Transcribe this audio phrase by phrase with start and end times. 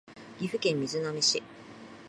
[0.39, 1.43] 岐阜県瑞浪市